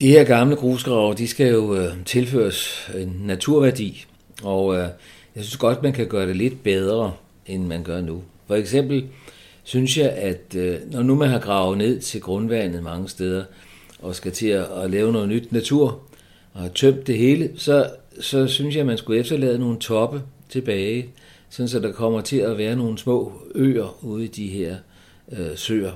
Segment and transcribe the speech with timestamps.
[0.00, 4.04] De her gamle grusgrave, de skal jo øh, tilføres en naturværdi,
[4.42, 4.88] og øh,
[5.36, 7.12] jeg synes godt, man kan gøre det lidt bedre,
[7.46, 8.22] end man gør nu.
[8.46, 9.04] For eksempel
[9.62, 13.44] synes jeg, at øh, når nu man har gravet ned til grundvandet mange steder,
[14.02, 16.00] og skal til at, at lave noget nyt natur,
[16.52, 17.90] og har tømt det hele, så,
[18.20, 21.08] så synes jeg, at man skulle efterlade nogle toppe tilbage,
[21.50, 24.76] sådan så der kommer til at være nogle små øer ude i de her
[25.32, 25.92] øh, søer.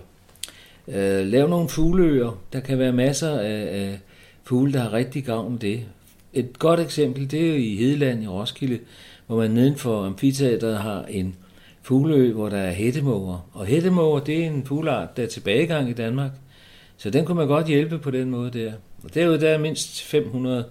[0.88, 2.38] Øh, lav nogle fugleøer.
[2.52, 3.98] Der kan være masser af, af
[4.44, 5.84] fugle, der har rigtig gavn af det.
[6.32, 8.78] Et godt eksempel, det er jo i Hedeland i Roskilde,
[9.26, 11.36] hvor man nedenfor amfiteateret har en
[11.82, 13.48] fugleø, hvor der er hættemåger.
[13.52, 16.30] Og hættemåger, det er en fugleart, der er tilbagegang i Danmark.
[16.96, 18.72] Så den kunne man godt hjælpe på den måde der.
[19.04, 20.64] Og derude der er mindst 500,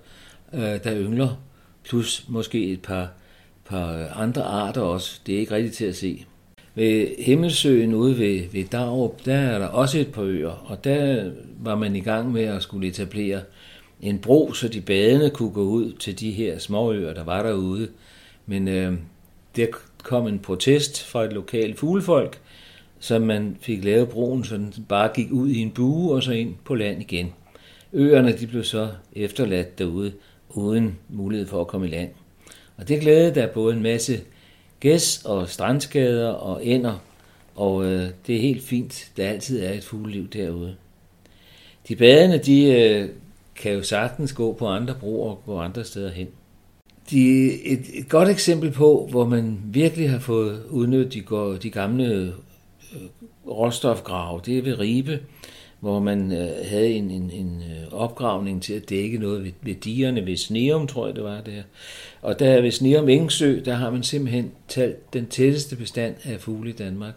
[0.54, 1.42] øh, der yngler,
[1.84, 3.10] plus måske et par,
[3.66, 5.22] par andre arter også.
[5.28, 6.26] Det er ikke rigtigt til at se.
[6.78, 11.32] Ved Himmelsøen ude ved, ved Darup, der er der også et par øer, og der
[11.60, 13.42] var man i gang med at skulle etablere
[14.02, 17.88] en bro, så de badende kunne gå ud til de her småøer, der var derude.
[18.46, 18.94] Men øh,
[19.56, 19.66] der
[20.04, 22.40] kom en protest fra et lokalt fuglefolk,
[23.00, 26.32] så man fik lavet broen, så den bare gik ud i en bue og så
[26.32, 27.34] ind på land igen.
[27.94, 30.12] Øerne de blev så efterladt derude,
[30.50, 32.10] uden mulighed for at komme i land.
[32.78, 34.20] Og det glædede der både en masse
[34.80, 37.04] gæs og strandskader og ender,
[37.56, 40.76] og øh, det er helt fint, der altid er et fugleliv derude.
[41.88, 43.10] De badende, de øh,
[43.56, 46.28] kan jo sagtens gå på andre broer og gå andre steder hen.
[47.10, 52.14] De, et, et godt eksempel på, hvor man virkelig har fået udnyttet de, de gamle
[52.14, 52.30] øh,
[53.48, 55.20] råstofgrave, det er ved Ribe,
[55.80, 59.76] hvor man øh, havde en, en, en øh, opgravning til at dække noget ved, ved
[59.76, 61.62] digerne ved Sneum, tror jeg det var der.
[62.22, 66.70] Og der ved Sneum Engsø, der har man simpelthen talt den tætteste bestand af fugle
[66.70, 67.14] i Danmark.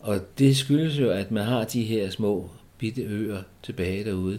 [0.00, 4.38] Og det skyldes jo, at man har de her små bitte øer tilbage derude.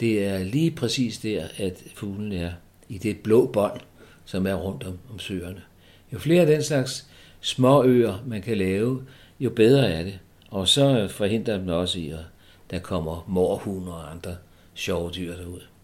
[0.00, 2.50] Det er lige præcis der, at fuglen er
[2.88, 3.80] i det blå bånd,
[4.24, 5.62] som er rundt om, om søerne.
[6.12, 7.06] Jo flere af den slags
[7.40, 9.02] små øer, man kan lave,
[9.40, 10.18] jo bedre er det.
[10.50, 12.18] Og så forhindrer man også i at
[12.70, 14.36] der kommer morhunder og andre
[14.74, 15.75] sjove dyr derud.